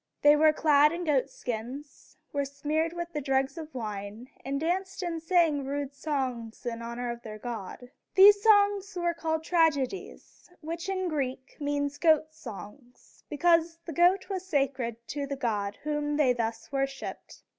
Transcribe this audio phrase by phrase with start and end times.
[0.23, 5.21] They were clad in goatskins, were smeared with the dregs of wine, and danced and
[5.21, 7.91] sang rude songs in honor of their god.
[8.15, 8.43] [Illustration: Theater of Dionysus.] These
[8.95, 14.95] songs were called tragedies, which in Greek means "goat songs," because the goat was sacred
[15.09, 17.43] to the god whom they thus worshiped.